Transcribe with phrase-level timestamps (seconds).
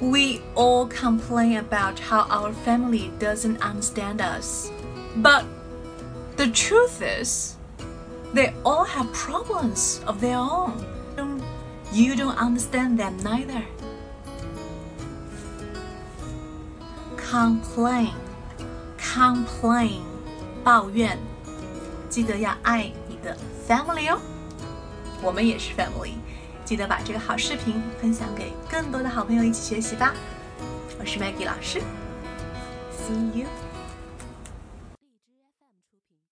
[0.00, 4.70] We all complain about how our family doesn't understand us.
[5.16, 5.44] But
[6.36, 7.56] the truth is,
[8.34, 10.84] they all have problems of their own.
[11.92, 13.62] You don't understand them neither.
[17.16, 18.14] Complain,
[18.98, 20.02] complain，
[20.64, 21.18] 抱怨。
[22.08, 23.36] 记得要爱你的
[23.68, 24.20] family 哦。
[25.22, 26.14] 我们也是 family，
[26.64, 28.47] 记得把这个好视频分享给
[28.81, 30.13] 更多的好朋友一起学习吧。
[30.97, 31.81] 我是 Maggie 老师
[32.93, 33.78] ，See you。